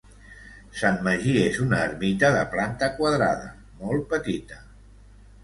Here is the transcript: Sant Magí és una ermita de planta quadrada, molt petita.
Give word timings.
Sant 0.83 0.95
Magí 1.07 1.33
és 1.41 1.59
una 1.65 1.81
ermita 1.89 2.31
de 2.37 2.41
planta 2.55 2.91
quadrada, 2.97 3.53
molt 3.85 4.09
petita. 4.17 4.61